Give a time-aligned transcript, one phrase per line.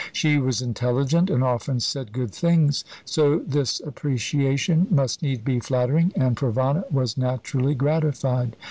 [0.13, 6.11] She was intelligent, and often said good things; so this appreciation must needs be flattering,
[6.15, 8.55] and Provana was naturally gratified.